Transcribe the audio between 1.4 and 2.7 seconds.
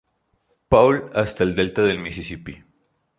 el delta del Mississippi.